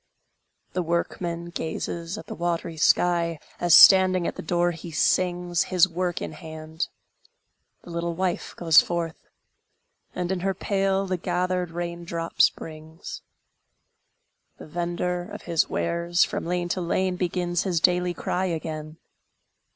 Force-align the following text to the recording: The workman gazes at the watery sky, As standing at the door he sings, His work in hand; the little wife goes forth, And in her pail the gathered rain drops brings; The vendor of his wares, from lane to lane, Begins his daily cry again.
The 0.73 0.81
workman 0.81 1.51
gazes 1.51 2.17
at 2.17 2.25
the 2.25 2.33
watery 2.33 2.75
sky, 2.75 3.37
As 3.59 3.75
standing 3.75 4.25
at 4.25 4.33
the 4.35 4.41
door 4.41 4.71
he 4.71 4.89
sings, 4.89 5.65
His 5.65 5.87
work 5.87 6.23
in 6.23 6.31
hand; 6.31 6.87
the 7.83 7.91
little 7.91 8.15
wife 8.15 8.55
goes 8.55 8.81
forth, 8.81 9.29
And 10.15 10.31
in 10.31 10.39
her 10.39 10.55
pail 10.55 11.05
the 11.05 11.17
gathered 11.17 11.69
rain 11.69 12.03
drops 12.03 12.49
brings; 12.49 13.21
The 14.57 14.65
vendor 14.65 15.29
of 15.31 15.43
his 15.43 15.69
wares, 15.69 16.23
from 16.23 16.47
lane 16.47 16.69
to 16.69 16.81
lane, 16.81 17.15
Begins 17.15 17.61
his 17.61 17.79
daily 17.79 18.15
cry 18.15 18.45
again. 18.45 18.97